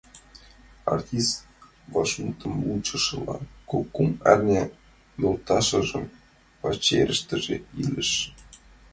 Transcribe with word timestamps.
Артист, 0.93 1.35
вашмутым 1.93 2.53
вучышыла, 2.65 3.37
кок-кум 3.69 4.09
арня 4.31 4.63
йолташыжын 5.21 6.05
пачерыштыже 6.59 7.55
илыш. 7.81 8.11